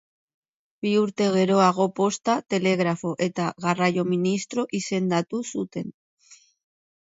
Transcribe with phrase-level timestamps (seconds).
[0.85, 5.95] Bi urte geroago Posta, Telegrafo eta Garraio ministro izendatu zuten.